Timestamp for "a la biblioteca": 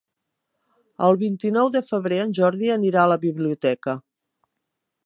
3.05-3.97